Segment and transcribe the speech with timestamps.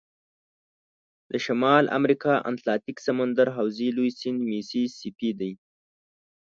[1.29, 5.51] د شمال امریکا د اتلانتیک سمندر حوزې لوی سیند میسی سی پي دی.